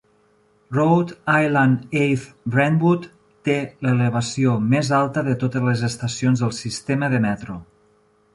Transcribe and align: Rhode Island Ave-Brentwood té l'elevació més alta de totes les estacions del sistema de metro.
Rhode 0.75 1.13
Island 1.43 1.85
Ave-Brentwood 2.05 3.05
té 3.49 3.59
l'elevació 3.89 4.57
més 4.73 4.91
alta 5.03 5.25
de 5.29 5.37
totes 5.45 5.69
les 5.69 5.85
estacions 5.91 6.45
del 6.47 6.57
sistema 6.63 7.13
de 7.15 7.23
metro. 7.29 7.61